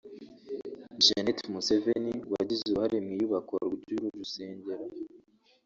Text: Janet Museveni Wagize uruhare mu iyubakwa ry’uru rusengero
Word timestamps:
Janet 1.03 1.39
Museveni 1.53 2.13
Wagize 2.31 2.61
uruhare 2.65 2.97
mu 3.05 3.09
iyubakwa 3.15 3.57
ry’uru 3.75 4.07
rusengero 4.17 4.85